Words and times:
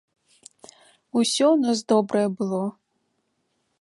Усё 1.21 1.45
ў 1.53 1.57
нас 1.67 1.79
добрае 1.93 2.25
было. 2.41 2.63